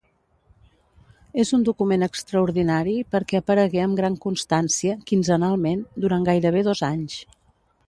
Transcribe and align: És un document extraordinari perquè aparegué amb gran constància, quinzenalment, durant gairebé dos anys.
És 1.43 1.51
un 1.57 1.65
document 1.67 2.05
extraordinari 2.07 2.95
perquè 3.17 3.41
aparegué 3.43 3.83
amb 3.85 4.01
gran 4.01 4.17
constància, 4.25 4.97
quinzenalment, 5.13 5.85
durant 6.07 6.27
gairebé 6.33 6.69
dos 6.71 6.83
anys. 6.93 7.23